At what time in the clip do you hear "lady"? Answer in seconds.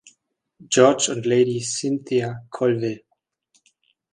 1.27-1.59